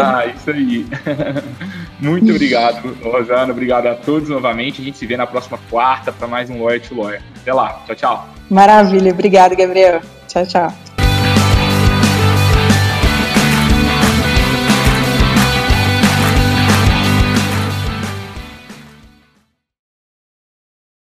[0.05, 0.85] Ah, isso aí.
[1.99, 3.51] Muito obrigado, Rosana.
[3.51, 4.81] Obrigado a todos novamente.
[4.81, 7.21] A gente se vê na próxima quarta para mais um Lawyer to Lawyer.
[7.41, 7.81] Até lá.
[7.85, 8.29] Tchau, tchau.
[8.49, 9.11] Maravilha.
[9.11, 10.01] Obrigado, Gabriel.
[10.27, 10.84] Tchau, tchau.